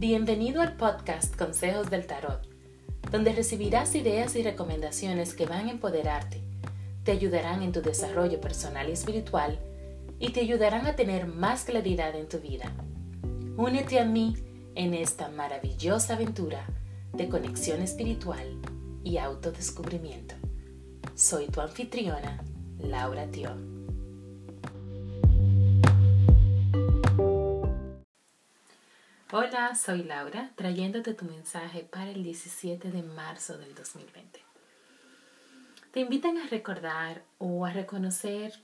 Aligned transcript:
Bienvenido 0.00 0.62
al 0.62 0.78
podcast 0.78 1.36
Consejos 1.36 1.90
del 1.90 2.06
Tarot, 2.06 2.48
donde 3.12 3.34
recibirás 3.34 3.94
ideas 3.94 4.34
y 4.34 4.42
recomendaciones 4.42 5.34
que 5.34 5.44
van 5.44 5.68
a 5.68 5.72
empoderarte, 5.72 6.40
te 7.04 7.12
ayudarán 7.12 7.62
en 7.62 7.70
tu 7.70 7.82
desarrollo 7.82 8.40
personal 8.40 8.88
y 8.88 8.92
espiritual 8.92 9.58
y 10.18 10.30
te 10.30 10.40
ayudarán 10.40 10.86
a 10.86 10.96
tener 10.96 11.26
más 11.26 11.64
claridad 11.64 12.16
en 12.16 12.30
tu 12.30 12.38
vida. 12.38 12.72
Únete 13.58 14.00
a 14.00 14.06
mí 14.06 14.36
en 14.74 14.94
esta 14.94 15.28
maravillosa 15.28 16.14
aventura 16.14 16.64
de 17.12 17.28
conexión 17.28 17.82
espiritual 17.82 18.58
y 19.04 19.18
autodescubrimiento. 19.18 20.34
Soy 21.14 21.48
tu 21.48 21.60
anfitriona, 21.60 22.42
Laura 22.78 23.26
Tio. 23.26 23.69
Hola, 29.32 29.76
soy 29.76 30.02
Laura, 30.02 30.50
trayéndote 30.56 31.14
tu 31.14 31.24
mensaje 31.24 31.84
para 31.84 32.10
el 32.10 32.24
17 32.24 32.90
de 32.90 33.04
marzo 33.04 33.58
del 33.58 33.76
2020. 33.76 34.40
Te 35.92 36.00
invitan 36.00 36.36
a 36.36 36.48
recordar 36.48 37.22
o 37.38 37.64
a 37.64 37.72
reconocer 37.72 38.60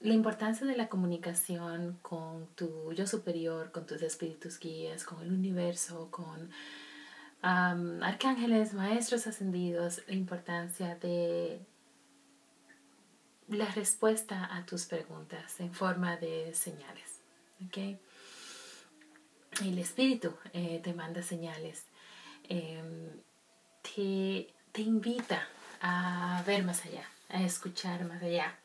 la 0.00 0.12
importancia 0.12 0.66
de 0.66 0.76
la 0.76 0.90
comunicación 0.90 1.98
con 2.02 2.48
tu 2.48 2.92
yo 2.92 3.06
superior, 3.06 3.72
con 3.72 3.86
tus 3.86 4.02
espíritus 4.02 4.58
guías, 4.60 5.04
con 5.04 5.22
el 5.22 5.32
universo, 5.32 6.10
con 6.10 6.50
arcángeles, 7.40 8.74
maestros 8.74 9.26
ascendidos, 9.26 10.02
la 10.06 10.16
importancia 10.16 10.96
de 10.96 11.64
la 13.48 13.70
respuesta 13.70 14.54
a 14.54 14.66
tus 14.66 14.84
preguntas 14.84 15.60
en 15.60 15.72
forma 15.72 16.18
de 16.18 16.52
señales. 16.52 17.20
¿okay? 17.66 17.98
El 19.64 19.78
espíritu 19.78 20.32
eh, 20.54 20.80
te 20.82 20.94
manda 20.94 21.22
señales, 21.22 21.84
em, 22.48 23.10
te, 23.82 24.80
invita 24.80 25.46
a 25.82 26.42
ver 26.46 26.64
más 26.64 26.86
allá, 26.86 27.04
a 27.28 27.42
escuchar 27.42 28.04
más 28.06 28.22
allá. 28.22 28.56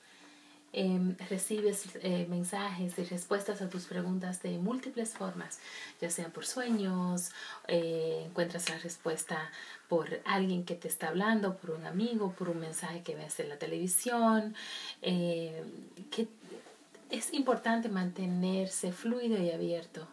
Em, 0.71 1.17
recibes 1.29 1.89
eh, 1.95 2.25
mensajes 2.29 2.97
y 2.97 3.03
respuestas 3.03 3.61
a 3.61 3.69
tus 3.69 3.85
preguntas 3.85 4.41
de 4.41 4.57
múltiples 4.57 5.09
formas, 5.09 5.59
ya 5.99 6.09
sean 6.09 6.31
por 6.31 6.45
sueños, 6.45 7.31
eh, 7.67 8.23
encuentras 8.27 8.69
la 8.69 8.77
respuesta 8.77 9.51
por 9.89 10.21
alguien 10.25 10.63
que 10.63 10.75
te 10.75 10.87
está 10.87 11.09
hablando, 11.09 11.57
por 11.57 11.71
un 11.71 11.85
amigo, 11.85 12.31
por 12.33 12.49
un 12.49 12.59
mensaje 12.59 13.03
que 13.03 13.15
ves 13.15 13.39
en 13.41 13.49
la 13.49 13.57
televisión, 13.57 14.55
que 15.01 16.27
es 17.09 17.33
importante 17.33 17.89
mantenerse 17.89 18.93
fluido 18.93 19.37
y 19.41 19.51
abierto. 19.51 20.07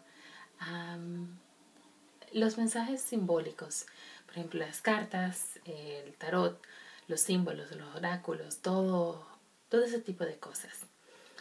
Los 2.32 2.58
mensajes 2.58 3.00
simbólicos, 3.00 3.86
por 4.27 4.36
ejemplo, 4.36 4.60
las 4.60 4.80
cartas, 4.80 5.58
el 5.64 6.14
tarot, 6.14 6.60
los 7.08 7.20
símbolos, 7.20 7.70
los 7.72 7.94
oráculos, 7.94 8.58
todo 8.58 9.32
todo 9.72 9.84
ese 9.84 10.00
tipo 10.00 10.24
de 10.27 10.36
cosas. 10.36 10.84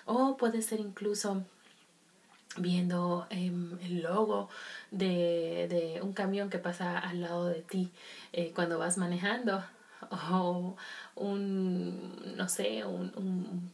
O 0.05 0.37
puede 0.37 0.61
ser 0.61 0.79
incluso 0.79 1.43
viendo 2.55 3.27
em, 3.29 3.77
el 3.81 4.01
logo 4.03 4.49
de, 4.89 5.99
un 6.01 6.13
camión 6.13 6.49
que 6.49 6.57
pasa 6.57 6.97
al 6.97 7.19
lado 7.19 7.47
de 7.47 7.61
ti 7.61 7.91
eh, 8.31 8.53
cuando 8.55 8.79
vas 8.79 8.97
manejando 8.97 9.61
o 10.31 10.77
un, 11.15 12.37
no 12.37 12.47
sé, 12.47 12.85
un, 12.85 13.73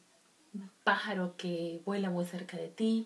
pájaro 0.84 1.36
que 1.38 1.82
vuela 1.86 2.10
muy 2.10 2.26
cerca 2.26 2.58
de 2.58 2.70
ti 2.70 3.06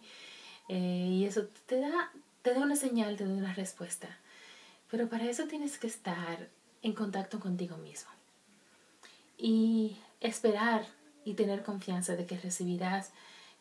eh, 0.69 1.07
y 1.09 1.25
eso 1.25 1.47
te 1.65 1.81
da, 1.81 2.11
te 2.41 2.53
da 2.53 2.59
una 2.61 2.75
señal, 2.75 3.17
te 3.17 3.25
da 3.25 3.33
una 3.33 3.53
respuesta. 3.53 4.07
Pero 4.89 5.07
para 5.07 5.25
eso 5.29 5.45
tienes 5.45 5.77
que 5.77 5.87
estar 5.87 6.49
en 6.81 6.93
contacto 6.93 7.39
contigo 7.39 7.77
mismo 7.77 8.09
y 9.37 9.97
esperar 10.19 10.85
y 11.23 11.33
tener 11.35 11.63
confianza 11.63 12.15
de 12.15 12.25
que 12.25 12.37
recibirás 12.37 13.11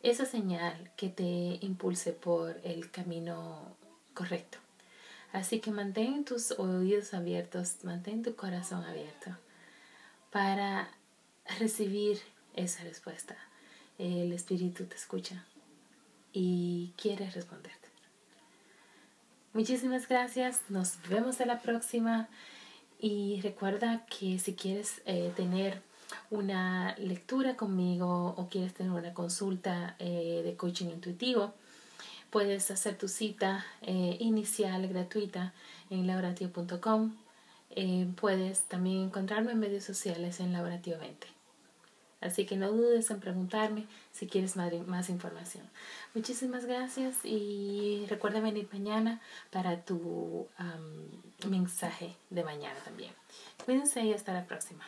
esa 0.03 0.25
señal 0.25 0.91
que 0.97 1.09
te 1.09 1.59
impulse 1.60 2.12
por 2.12 2.59
el 2.65 2.91
camino 2.91 3.77
correcto. 4.15 4.59
Así 5.32 5.60
que 5.60 5.71
mantén 5.71 6.25
tus 6.25 6.53
oídos 6.53 7.15
abiertos, 7.15 7.84
mantén 7.84 8.22
tu 8.22 8.34
corazón 8.34 8.84
abierto 8.84 9.37
para 10.32 10.91
recibir 11.59 12.19
esa 12.55 12.82
respuesta. 12.82 13.37
El 13.99 14.32
Espíritu 14.32 14.87
te 14.87 14.97
escucha 14.97 15.44
y 16.32 16.93
quiere 16.97 17.31
responderte. 17.31 17.90
Muchísimas 19.53 20.06
gracias, 20.06 20.61
nos 20.69 20.97
vemos 21.09 21.41
en 21.41 21.49
la 21.49 21.59
próxima 21.59 22.28
y 23.00 23.41
recuerda 23.43 24.06
que 24.06 24.38
si 24.38 24.55
quieres 24.55 25.03
eh, 25.06 25.33
tener 25.34 25.83
una 26.31 26.94
lectura 26.99 27.56
conmigo 27.56 28.33
o 28.37 28.49
quieres 28.49 28.75
tener 28.75 28.93
una 28.93 29.12
consulta 29.12 29.97
eh, 29.99 30.43
de 30.44 30.55
coaching 30.55 30.91
intuitivo, 30.91 31.53
puedes 32.31 32.71
hacer 32.71 32.97
tu 32.97 33.09
cita 33.09 33.66
eh, 33.83 34.19
inicial 34.21 34.87
gratuita 34.87 35.53
en 35.91 36.06
lauratio.com. 36.06 37.17
Puedes 38.21 38.62
también 38.62 38.99
encontrarme 39.06 39.50
en 39.50 39.59
medios 39.59 39.82
sociales 39.82 40.38
en 40.38 40.53
Lauratio20. 40.53 41.40
Así 42.20 42.44
que 42.44 42.56
no 42.56 42.70
dudes 42.70 43.10
en 43.10 43.20
preguntarme 43.20 43.86
si 44.12 44.26
quieres 44.26 44.56
más, 44.56 45.08
información. 45.08 45.64
Muchísimas 46.14 46.66
gracias 46.66 47.16
y 47.25 48.04
recuerda 48.08 48.41
venir 48.41 48.69
mañana 48.72 49.20
para 49.50 49.82
tu 49.84 50.47
mensaje 51.48 52.14
de 52.28 52.44
mañana 52.44 52.78
también. 52.84 53.12
Cuídense 53.64 54.03
y 54.04 54.12
hasta 54.12 54.32
la 54.32 54.44
próxima. 54.47 54.84